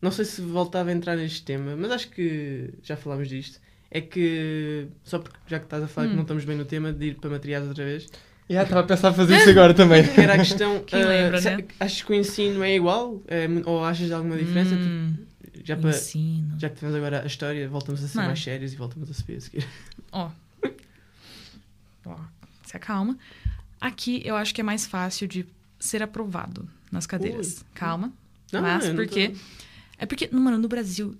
[0.00, 3.60] Não sei se voltava a entrar neste tema, mas acho que já falámos disto.
[3.94, 6.16] É que, só porque já que estás a falar que Hum.
[6.16, 8.08] não estamos bem no tema, de ir para materiais outra vez,
[8.48, 10.02] Já estava a pensar a fazer isso agora também.
[10.06, 10.82] que era a questão.
[10.88, 11.64] Quem eh, lembra, se- né?
[11.78, 13.22] Achas que o ensino é igual?
[13.28, 14.74] É ou achas alguma diferença?
[14.74, 15.14] Hum,
[15.62, 16.58] já, para, ensino.
[16.58, 18.28] já que tivemos agora a história, voltamos a ser Mano.
[18.28, 19.66] mais sérios e voltamos a subir a seguir.
[20.10, 20.30] Ó.
[22.04, 22.16] Ó,
[22.64, 23.16] se acalma.
[23.80, 25.46] Aqui eu acho que é mais fácil de
[25.78, 27.58] ser aprovado nas cadeiras.
[27.58, 27.64] Ui.
[27.74, 28.12] Calma.
[28.52, 29.38] Não, Mas porque- tô-
[29.98, 31.16] É porque, mano, no Brasil,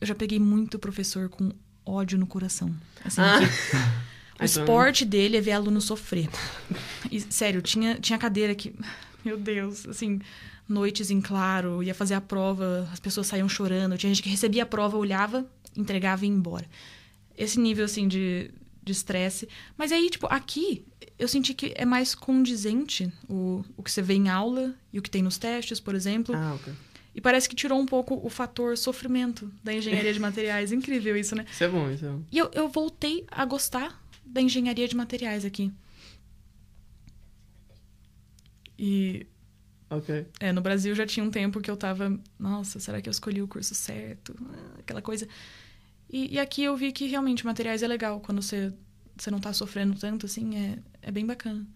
[0.00, 1.52] eu já peguei muito professor com
[1.84, 2.74] ódio no coração.
[3.04, 3.38] Assim, Ah.
[3.38, 3.44] que
[4.42, 6.28] o então- esporte dele é ver aluno sofrer.
[7.10, 8.74] E, sério, tinha, tinha cadeira que.
[9.24, 10.20] Meu Deus, assim,
[10.68, 13.96] noites em claro, ia fazer a prova, as pessoas saíam chorando.
[13.98, 16.66] Tinha gente que recebia a prova, olhava, entregava e ia embora.
[17.38, 18.50] Esse nível, assim, de
[18.82, 19.48] de estresse.
[19.76, 20.84] Mas aí, tipo, aqui,
[21.18, 25.02] eu senti que é mais condizente o, o que você vê em aula e o
[25.02, 26.34] que tem nos testes, por exemplo.
[26.34, 26.72] Ah, ok.
[27.14, 30.72] E parece que tirou um pouco o fator sofrimento da engenharia de materiais.
[30.72, 31.44] Incrível isso, né?
[31.50, 32.22] Isso é bom, isso é bom.
[32.32, 35.70] E eu, eu voltei a gostar da engenharia de materiais aqui.
[38.78, 39.26] E
[39.90, 40.26] Ok.
[40.40, 43.42] é, no Brasil já tinha um tempo que eu tava, nossa, será que eu escolhi
[43.42, 44.34] o curso certo?
[44.50, 45.28] Ah, Aquela coisa.
[46.12, 48.20] E, e aqui eu vi que realmente materiais é legal.
[48.20, 48.72] Quando você,
[49.16, 51.66] você não tá sofrendo tanto, assim, é, é bem bacana.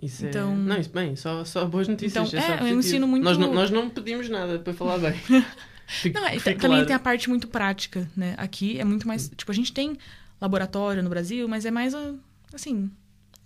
[0.00, 0.56] Isso Então- é...
[0.56, 2.28] Não, isso bem, só, só boas notícias.
[2.28, 4.98] Então, é, só é, eu ensino muito- Nós não, nós não pedimos nada para falar
[4.98, 5.14] bem.
[5.86, 6.86] Fique- Não, é, fique também claro.
[6.86, 8.34] tem a parte muito prática, né?
[8.38, 9.28] Aqui é muito mais.
[9.36, 9.98] Tipo, a gente tem
[10.40, 12.14] laboratório no Brasil, mas é mais ah,
[12.54, 12.90] assim.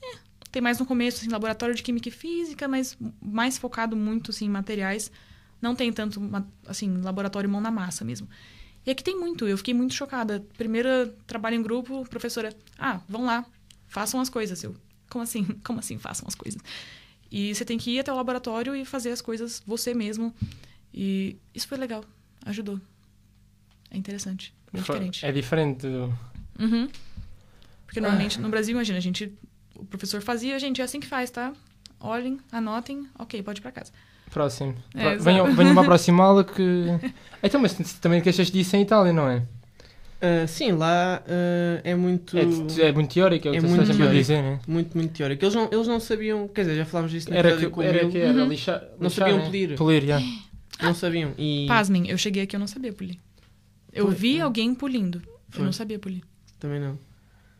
[0.03, 0.17] é,
[0.53, 4.47] tem mais no começo, assim, laboratório de química e física, mas mais focado muito assim,
[4.47, 5.11] em materiais.
[5.61, 6.21] Não tem tanto,
[6.67, 8.29] assim, laboratório mão na massa mesmo.
[8.87, 10.47] E aqui tem muito, eu fiquei muito chocada.
[10.57, 13.45] Primeiro trabalho em grupo, professora, ah, vão lá,
[13.89, 14.63] façam as coisas.
[14.63, 14.77] Eu,
[15.11, 15.45] como assim?
[15.65, 16.63] Como assim façam as coisas?
[17.31, 20.33] E você tem que ir até o laboratório e fazer as coisas você mesmo.
[20.95, 22.05] E isso foi legal,
[22.45, 22.81] ajudou.
[23.91, 24.55] É interessante.
[24.73, 25.27] Bem diferente.
[25.27, 26.13] É diferente do...
[26.59, 26.89] Uhum.
[27.87, 29.33] Porque normalmente no Brasil, imagina, a gente.
[29.75, 31.53] O professor fazia, gente, é assim que faz, tá?
[32.01, 33.93] Olhem, anotem, ok, pode ir pra casa.
[34.31, 34.75] próximo.
[34.95, 36.87] É, venham, venham para a próxima aula que...
[37.43, 39.43] Então, mas também queixas disso em Itália, não é?
[40.21, 42.37] Ah, sim, lá ah, é muito.
[42.37, 44.15] É, é muito teórico, é o que É muito sempre a teórico.
[44.15, 44.61] dizer, né?
[44.67, 45.45] Muito, muito teórico.
[45.45, 48.09] Eles não, eles não sabiam, quer dizer, já falámos disso na Era que, com era
[48.09, 48.49] que era Uhum.
[48.49, 49.45] lixar, Não lixar, sabiam né?
[49.45, 49.77] polir.
[49.77, 50.21] Polir, já.
[50.83, 51.33] não sabiam.
[51.39, 53.17] E Pasmem, eu cheguei aqui e eu não sabia polir.
[53.93, 54.15] Eu Foi.
[54.15, 55.23] vi alguém polindo.
[55.51, 55.61] Foi.
[55.61, 56.23] Eu não sabia polir.
[56.59, 56.99] também não.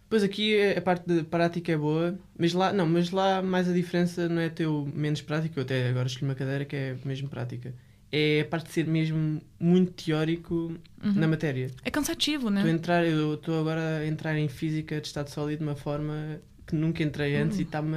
[0.09, 3.69] Pois aqui é- a parte da prática é boa, mas lá, não, mas lá mais
[3.69, 6.77] a diferença não é ter o menos prático, eu até agora escolhi uma cadeira que
[6.77, 7.75] é mesmo prática.
[8.13, 10.73] É a parte de ser mesmo muito teórico
[11.05, 11.13] Uhum.
[11.15, 11.71] na matéria.
[11.85, 12.69] É cansativo, né?
[12.71, 16.75] entrar, eu estou agora a entrar em física de estado sólido de uma forma que
[16.75, 17.61] nunca entrei antes Hum.
[17.61, 17.97] e está-me.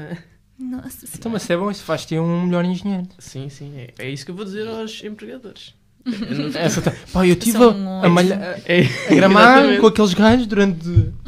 [0.59, 3.07] Nossa Então, mas isso é bom, isso faz-te um melhor engenheiro.
[3.17, 5.73] Sim, sim, é, é isso que eu vou dizer aos empregadores.
[6.05, 9.87] Eu não- Essa tá- Pá, eu estive São a, malha- a- É, a gramar com
[9.87, 10.79] aqueles gajos durante.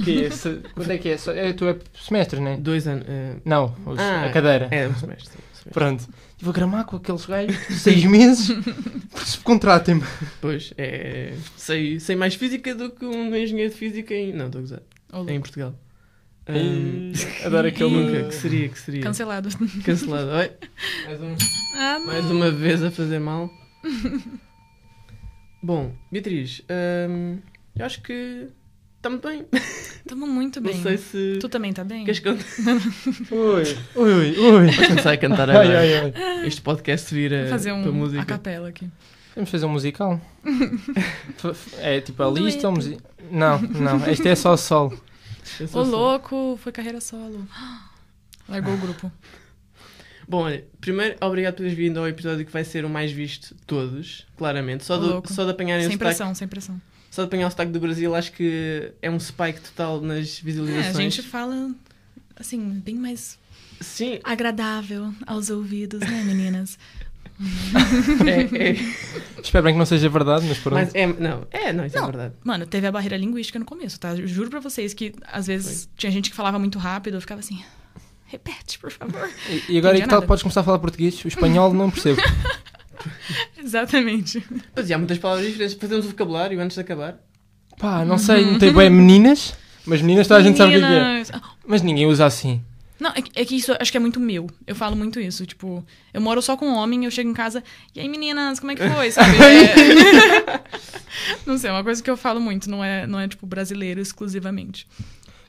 [0.03, 1.17] Que é esse- quando é que é?
[1.35, 1.53] É?
[1.53, 2.57] Tu é semestre, né?
[2.59, 3.05] Dois anos.
[3.07, 4.67] eh, Não, os- Ah, a cadeira.
[4.71, 5.37] é, um semestre.
[5.67, 5.71] Um.
[5.71, 6.07] Pronto.
[6.31, 8.49] Estive a gramar com aqueles gajos seis meses.
[9.43, 10.03] Contratem-me.
[10.41, 14.33] Pois, é, sei, sei mais física do que um engenheiro de física em...
[14.33, 14.81] Não, estou a gozar.
[15.13, 15.31] Ô, louco.
[15.31, 15.75] Em Portugal.
[16.49, 17.89] E- Ahm, Adoro aquele.
[17.91, 19.01] nunca, que seria, que seria.
[19.03, 19.49] Cancelado.
[19.85, 20.31] Cancelado.
[20.31, 20.51] Oi,
[21.05, 21.35] mais, um,
[21.77, 23.49] Ah, mais uma vez a fazer mal.
[25.61, 27.37] Bom, Beatriz, ahm,
[27.75, 28.47] eu acho que
[29.01, 29.45] está muito bem.
[30.07, 30.75] Tamo muito bem.
[30.75, 31.37] Não sei se...
[31.41, 32.05] Tu também tá bem?
[32.05, 32.37] Queres can-
[33.31, 33.63] Ui,
[33.95, 34.31] ui, ui.
[34.51, 35.79] Vamos começar a cantar Ai, agora.
[35.79, 36.47] ai, ai.
[36.47, 38.21] Este podcast vira fazer para um música.
[38.21, 38.87] a capela aqui.
[39.35, 40.19] Vamos fazer um musical.
[41.79, 42.89] É tipo a Um lista ou dueto.
[42.89, 43.11] musical?
[43.31, 44.09] Não, não.
[44.09, 44.93] Este é só sol.
[45.59, 47.47] Eu sou Ô, só- louco, foi carreira solo.
[48.47, 49.11] Largou o grupo.
[50.27, 53.55] Bom, olha, primeiro, obrigado por teres vindo ao episódio que vai ser o mais visto
[53.55, 54.85] de todos, claramente.
[54.85, 56.81] Só, do, só de apanharem o Sem sotaque, pressão, sem pressão.
[57.11, 60.41] Só de apanhar o sotaque do Brasil, acho que é um spike total nas É,
[60.43, 60.95] visualizações.
[60.97, 61.69] a gente fala,
[62.35, 63.37] assim, bem mais
[63.79, 66.79] Sim, agradável aos ouvidos, né, meninas?
[68.25, 68.71] é, é,
[69.43, 70.75] Espero bem que não seja verdade, mas pronto.
[70.75, 72.07] mas é, não, é, não, isso é Não.
[72.07, 72.33] verdade.
[72.43, 74.13] Mano, teve a barreira linguística no começo, tá?
[74.15, 77.39] Eu juro pra vocês que, às vezes, tinha gente que falava muito rápido, eu ficava
[77.39, 77.63] assim...
[78.27, 79.29] Repete, por favor.
[79.49, 80.27] E, e agora Entendi que tal nada.
[80.27, 81.21] podes começar a falar português?
[81.25, 82.21] O espanhol não percebo.
[83.57, 84.43] Exatamente.
[84.75, 85.75] Mas e há muitas palavras diferentes.
[85.75, 87.17] Fazemos o vocabulário antes de acabar.
[87.77, 89.53] Pá, não sei, não tem bem meninas,
[89.85, 91.03] mas meninas toda a gente sabe o que é é.
[91.03, 91.31] Meninas.
[91.65, 92.61] Mas ninguém usa assim.
[92.99, 94.47] Não, é que, é que isso acho que é muito meu.
[94.67, 95.43] Eu falo muito isso.
[95.47, 95.83] Tipo,
[96.13, 97.63] eu moro só com um homem, eu chego em casa,
[97.95, 99.09] e aí meninas, como é que foi?
[99.11, 99.35] Sabe?
[99.41, 100.61] É-
[101.43, 103.99] não sei, é uma coisa que eu falo muito, não é, não é tipo brasileiro
[103.99, 104.87] exclusivamente.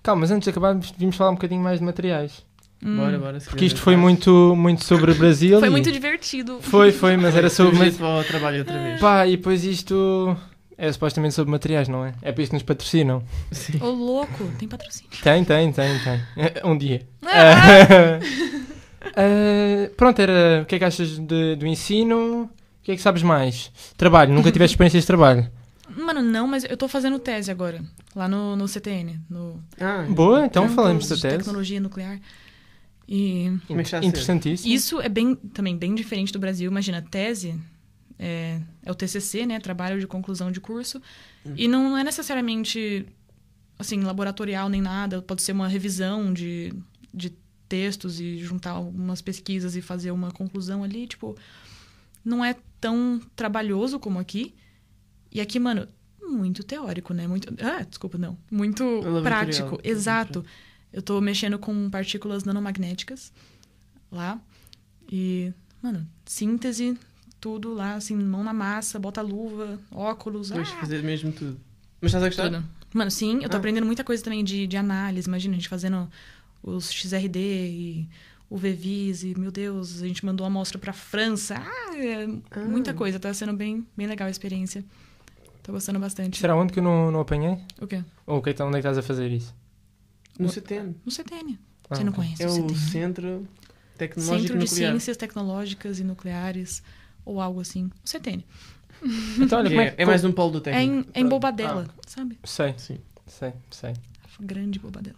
[0.03, 2.43] Calma, mas antes de acabar, vimos falar um bocadinho mais de materiais.
[2.85, 2.97] Hum.
[2.97, 3.41] Bora, bora.
[3.41, 5.59] se Porque isto foi muito, muito sobre o Brasil.
[5.61, 6.59] Foi e- muito divertido.
[6.61, 7.79] Foi, foi, mas era sobre.
[7.79, 9.01] Mas vou ao trabalho outra vez.
[9.01, 10.37] Pá, e depois isto
[10.77, 12.13] é supostamente sobre materiais, não é?
[12.23, 13.23] É para isso que nos patrocinam.
[13.53, 13.79] Sim.
[13.81, 15.11] Ô, louco, tem patrocínio.
[15.23, 16.21] Tem, tem, tem, tem.
[16.37, 17.03] É, Um dia.
[17.25, 18.19] Ah!
[19.17, 20.63] Ah, pronto, era.
[20.63, 22.45] O que é que achas de- do ensino?
[22.45, 22.51] O
[22.85, 23.71] que é que sabes mais?
[23.97, 25.49] Trabalho, nunca tiveste experiência de trabalho.
[25.97, 27.81] Mano, não, mas eu tô fazendo tese agora.
[28.17, 31.37] Lá no, no CTN, no Ah, Boa, então Campus falamos da de tese.
[31.39, 32.19] Tecnologia nuclear.
[33.09, 33.53] E?
[34.09, 34.73] Interessantíssimo.
[34.73, 36.71] Isso é bem, também bem diferente do Brasil.
[36.71, 37.59] Imagina, tese
[38.19, 39.59] é, é o TCC, né?
[39.59, 41.03] Trabalho de conclusão de curso.
[41.57, 43.05] E não é necessariamente,
[43.79, 45.21] assim, laboratorial nem nada.
[45.21, 46.73] Pode ser uma revisão de,
[47.13, 47.35] de
[47.69, 51.07] textos e juntar algumas pesquisas e fazer uma conclusão ali.
[51.07, 51.37] Tipo,
[52.25, 54.55] não é tão trabalhoso como aqui.
[55.31, 55.89] E aqui, mano,
[56.21, 57.27] muito teórico, né?
[57.27, 58.39] Muito, ah, desculpa, não.
[58.51, 58.85] Muito
[59.23, 59.81] prático.
[59.83, 60.45] Exato.
[60.93, 63.33] Eu tô mexendo com partículas nanomagnéticas
[64.11, 64.39] lá.
[65.11, 65.53] E,
[65.83, 66.99] mano, síntese,
[67.41, 70.51] tudo lá, assim, mão na massa, bota luva, óculos.
[70.51, 71.59] Vais ah, fazer mesmo tudo.
[72.01, 72.51] Mas estás a gostar?
[72.51, 72.65] tudo.
[72.95, 73.59] Mano, sim, eu tô Ah.
[73.59, 75.27] aprendendo muita coisa também de, de análise.
[75.29, 76.09] Imagina, a gente fazendo
[76.63, 78.09] os XRD e
[78.51, 81.57] o VVIS e, meu Deus, a gente mandou a amostra pra França.
[81.59, 82.61] Ah, é Ah.
[82.61, 83.19] muita coisa.
[83.19, 84.85] Tá sendo bem, bem legal a experiência.
[85.63, 86.39] Tô gostando bastante.
[86.39, 87.57] Será onde que eu não, não apanhei?
[87.81, 88.05] O quê?
[88.27, 89.55] Ou o que é que- onde é que estás a fazer isso?
[90.39, 90.95] No CTN.
[91.05, 91.59] No CTN.
[91.91, 92.79] Ah, Você não conhece É o o CTN?
[92.79, 93.49] Centro
[93.99, 94.91] Tecnológico Centro de Nuclear.
[94.93, 96.83] Ciências Tecnológicas e Nucleares,
[97.25, 97.91] ou algo assim.
[98.05, 98.45] O CTN.
[99.39, 100.93] Então, olha, é, é, é mais um polo do É técnico.
[100.93, 101.29] em, é em Pronto.
[101.31, 102.39] Bobadela, sabe?
[102.45, 102.99] Sei, Sim.
[103.27, 103.95] sei, sei.
[104.41, 105.17] Grande Bobadela.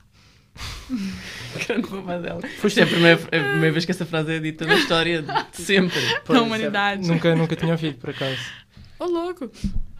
[1.66, 2.40] Grande bobadela.
[2.44, 5.28] É a primeira, a primeira vez que essa frase é dita na história de
[5.62, 5.98] sempre.
[6.24, 7.04] Pois, humanidade.
[7.04, 8.38] é, nunca, nunca tinha ouvido, por acaso.
[8.98, 9.50] Ô, louco!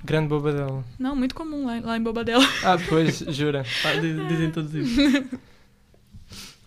[0.05, 0.85] Grande bobadela.
[0.99, 2.45] Não, muito comum lá, lá em Bobadela.
[2.62, 3.64] Ah, pois, jura.
[3.85, 5.01] Ah, diz- Dizem todos isso.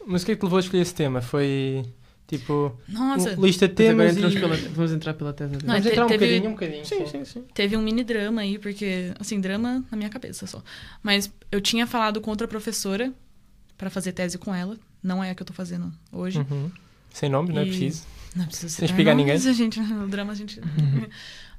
[0.06, 1.21] Mas o que é que te levou a escolher esse tema?
[1.21, 1.84] Foi
[2.28, 4.39] Tipo, Nossa, um- lista de Mas temas e...
[4.39, 5.67] pela, vamos entrar pela tese Não, dele.
[5.71, 6.86] Vamos te- entrar um teve- bocadinho, um bocadinho.
[6.86, 7.45] Sim, sim, sim.
[7.54, 10.62] teve um mini drama aí, porque, assim, drama na minha cabeça só.
[11.02, 13.13] Mas eu tinha falado com outra professora
[13.78, 14.76] pra fazer tese com ela.
[15.02, 16.39] Não é a que eu tô fazendo hoje.
[16.39, 16.69] Uhum.
[17.13, 18.04] Sem nome, não é E- preciso.
[18.36, 19.50] Não precisa Sem citar explicar nomes, ninguém.
[19.50, 20.60] A gente, no drama a gente.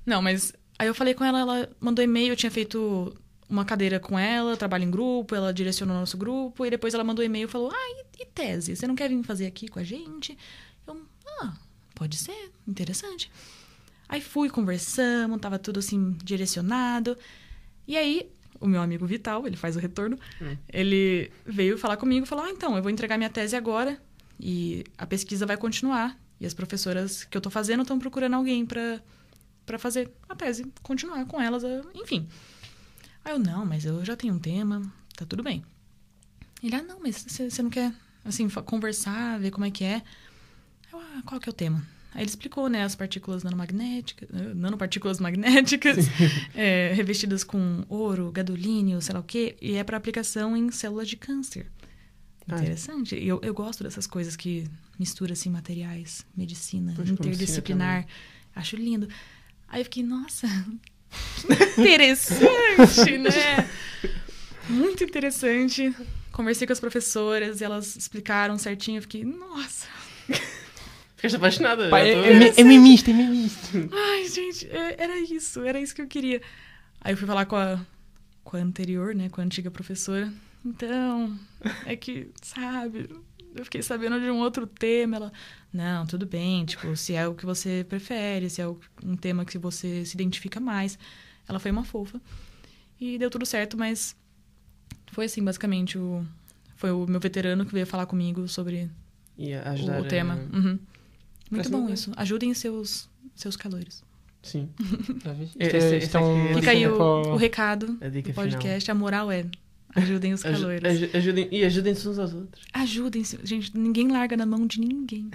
[0.04, 3.14] Não, mas aí eu falei com ela, ela mandou e-mail, eu tinha feito
[3.48, 7.02] uma cadeira com ela, trabalho em grupo, ela direcionou o nosso grupo, e depois ela
[7.04, 8.76] mandou e-mail e falou: Ah, e, e tese?
[8.76, 10.36] Você não quer vir fazer aqui com a gente?
[10.86, 11.00] Eu,
[11.40, 11.54] ah,
[11.94, 13.30] pode ser, interessante.
[14.08, 17.16] Aí fui, conversamos, tava tudo assim, direcionado.
[17.86, 20.56] E aí, o meu amigo Vital, ele faz o retorno, Hum.
[20.72, 23.98] ele veio falar comigo e falou: Ah, então, eu vou entregar minha tese agora
[24.38, 26.18] e a pesquisa vai continuar.
[26.40, 29.00] E as professoras que eu tô fazendo estão procurando alguém pra,
[29.68, 32.26] pra fazer a tese, continuar com elas, a- enfim.
[33.24, 34.82] Aí eu, não, mas eu já tenho um tema,
[35.16, 35.62] tá tudo bem.
[36.62, 37.92] Ele, ah, não, mas você não quer,
[38.24, 40.02] assim, conversar, ver como é que é?
[40.92, 41.86] Eu, ah, qual que é o tema?
[42.14, 45.98] Aí ele explicou, né, as partículas nanomagnéticas, eh, nanopartículas magnéticas,
[46.56, 51.06] eh, revestidas com ouro, gadolínio, sei lá o quê, e é para aplicação em células
[51.08, 51.70] de câncer.
[52.48, 52.62] Ah, é.
[52.62, 53.14] Interessante.
[53.14, 54.66] E Eu, eu gosto dessas coisas que
[54.98, 58.06] mistura assim materiais, medicina, medicina interdisciplinar.
[58.56, 59.06] Acho lindo.
[59.68, 60.46] Aí eu fiquei, nossa,
[61.74, 63.68] que interessante, né?
[64.68, 65.94] Muito interessante.
[66.32, 68.98] Conversei com as professoras e elas explicaram certinho.
[68.98, 69.86] Eu fiquei, nossa.
[71.16, 71.88] Ficaste apaixonada.
[71.90, 73.68] Pá, já é, tô é, é mimista, é mimista.
[73.92, 76.40] Ai, gente, é- era isso, era isso que eu queria.
[77.00, 77.80] Aí eu fui falar com a,
[78.44, 80.32] com a anterior, né, com a antiga professora.
[80.64, 81.36] Então,
[81.86, 83.08] é que, sabe,
[83.54, 85.16] eu fiquei sabendo de um outro tema.
[85.16, 85.32] Ela,
[85.72, 88.68] não, tudo bem, tipo, se é o que você prefere, se é
[89.04, 90.98] um tema que você se identifica mais.
[91.48, 92.20] Ela foi uma fofa.
[93.00, 94.14] E deu tudo certo, mas
[95.12, 96.24] foi assim, basicamente, o,
[96.76, 98.90] foi o meu veterano que veio falar comigo sobre
[99.38, 100.34] E o tema.
[100.34, 100.78] a- Uhum.
[101.50, 102.12] Muito bom isso.
[102.16, 104.04] Ajudem seus, seus calores.
[104.42, 104.68] Sim.
[105.58, 108.34] É, é, é é- Fica aí é o, o recado dica do final.
[108.34, 108.90] podcast.
[108.90, 109.44] A moral é
[109.94, 110.84] ajudem os calores.
[110.84, 112.64] aju- ajudem, e ajudem-se uns aos outros.
[112.72, 113.38] Ajudem-se.
[113.44, 115.30] Gente, ninguém larga na mão de ninguém.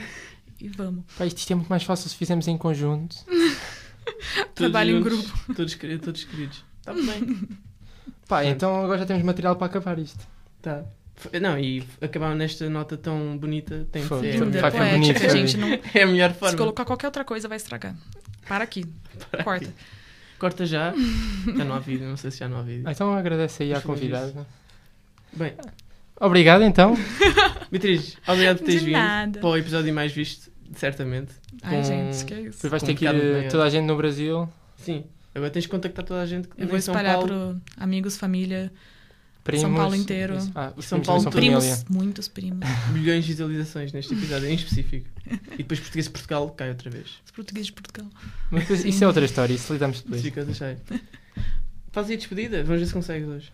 [0.59, 1.03] E vamos.
[1.17, 3.15] Pá, isto é muito mais fácil se fizermos em conjunto.
[4.55, 5.53] Trabalho em juntos, grupo.
[5.55, 6.63] Todos, queridos, todos queridos.
[6.79, 7.47] Está bem.
[8.27, 10.25] Pá, então agora já temos material para acabar isto.
[10.61, 10.83] Tá.
[11.41, 14.39] Não, e acabar nesta nota tão bonita tem que Foi, ser.
[14.39, 15.57] Linda, vai ficar bonito, gente.
[15.57, 16.51] Não, É a melhor forma.
[16.51, 17.95] se colocar qualquer outra coisa, vai estragar.
[18.47, 18.85] Para aqui.
[19.31, 19.65] Para Corta.
[19.65, 19.73] aqui.
[20.43, 20.93] Corta já.
[21.55, 22.83] já não há vídeo, não sei se já não há vídeo.
[22.85, 24.45] Ah, Então agradece aí à convidada.
[25.31, 25.53] Bem,
[26.19, 26.97] Obrigado então.
[27.71, 29.39] Beatriz, obrigado por teres De vindo nada.
[29.39, 31.31] para o episódio mais visto, certamente.
[31.61, 32.57] Ai, Com- gente, que é isso.
[32.61, 34.49] Depois vais ter que ir toda a gente no Brasil.
[34.75, 35.05] Sim.
[35.33, 37.61] Agora tens de contactar toda a gente que Eu vou em São espalhar Paulo.
[37.75, 38.69] para amigos, família,
[39.43, 39.61] Primos.
[39.61, 40.37] São Paulo inteiro.
[40.37, 40.51] Isso.
[40.55, 41.41] Ah, os São primos Paulo são todo.
[41.41, 41.59] família.
[41.59, 42.59] primos, muitos primos.
[42.93, 45.05] milhões de visualizações neste episódio em específico.
[45.53, 47.07] E depois português de Portugal cai outra vez.
[47.25, 48.09] Os portugueses de Portugal.
[48.49, 48.89] Mas depois- Sim.
[48.89, 50.21] isso é outra história, isso lidamos depois.
[50.21, 50.75] fica a deixar.
[51.91, 53.51] Faz aí a despedida, vamos ver se consegues hoje.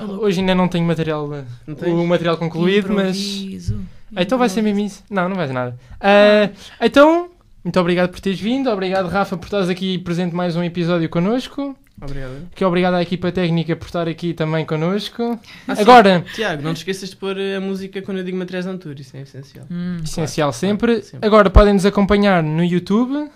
[0.00, 0.24] Louco.
[0.26, 1.26] Hoje ainda não tenho material,
[1.66, 3.16] Não o material concluído, mas.
[3.16, 3.80] Improviso,
[4.14, 5.02] Ah, Então vai ser mesmo isso?
[5.08, 5.78] Não, não vai ser nada.
[5.98, 6.50] Ah,
[6.80, 7.30] então,
[7.64, 8.68] muito obrigado por teres vindo.
[8.68, 11.74] Obrigado, Rafa, por estares aqui presente mais um episódio connosco.
[12.00, 12.48] Obrigado.
[12.54, 15.38] Que obrigado à equipa técnica por estar aqui também connosco.
[15.66, 15.74] Ah.
[15.78, 18.94] Agora, Tiago, não te esqueças de pôr a música quando eu digo materiais de tour,
[18.98, 19.66] isso é essencial.
[19.70, 19.98] Hum.
[20.02, 21.02] essencial sempre.
[21.02, 21.26] sempre.
[21.26, 23.30] Agora podem nos acompanhar no YouTube.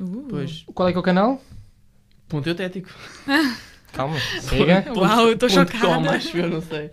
[0.00, 0.26] Uh.
[0.28, 1.40] Pois, Qual é que é o canal?
[2.28, 2.88] ponto eutético.
[3.92, 4.86] Calma, siga.
[4.96, 6.10] Uau, Ponto Com, chocada.
[6.12, 6.90] acho eu, não sei.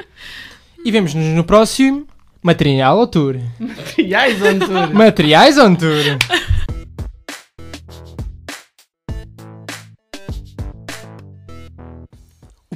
[0.84, 2.06] E vemos-nos no próximo
[2.42, 3.36] Material on Tour.
[3.60, 4.94] Materiais on tour.
[4.94, 6.18] Materiais on Tour.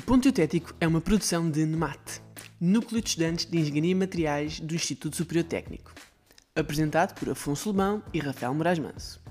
[0.06, 2.22] Ponto Eutético é uma produção de NEMAT,
[2.60, 5.94] Núcleo de Estudantes de Engenharia e Materiais do Instituto Superior Técnico.
[6.54, 9.22] Apresentado por Afonso Lebão e Rafael Moraes Manso.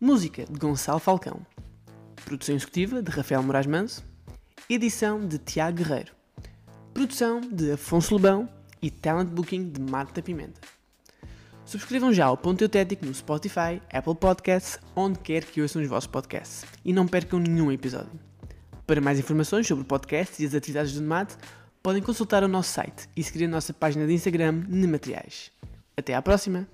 [0.00, 1.44] Música de Gonçalo Falcão.
[2.24, 4.02] Produção executiva de Rafael Moraes Manso.
[4.68, 6.12] Edição de Tiago Guerreiro.
[6.94, 8.48] Produção de Afonso Lebão
[8.80, 10.58] e Talent Booking de Marta Pimenta.
[11.66, 16.06] Subscrevam já o Ponto Eutético no Spotify, Apple Podcasts, onde quer que ouçam os vossos
[16.06, 16.64] podcasts.
[16.82, 18.18] E não percam nenhum episódio.
[18.86, 21.34] Para mais informações sobre o podcast e as atividades do NEMAT,
[21.82, 25.50] podem consultar o nosso site e seguir a nossa página de Instagram Nemateriais.
[25.96, 26.66] Até à próxima!